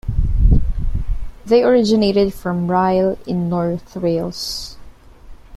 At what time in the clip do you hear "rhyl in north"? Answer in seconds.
2.69-3.95